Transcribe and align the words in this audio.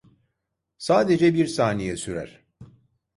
Sadece 0.77 1.33
bir 1.33 1.47
saniye 1.47 1.97
sürer. 1.97 2.45